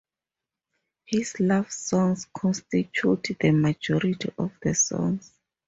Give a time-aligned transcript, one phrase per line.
[1.05, 5.31] His love songs constitute the majority of the songs.